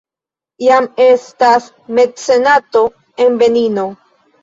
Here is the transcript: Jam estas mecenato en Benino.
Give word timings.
Jam 0.67 0.87
estas 1.05 1.69
mecenato 2.01 2.85
en 3.27 3.43
Benino. 3.47 3.89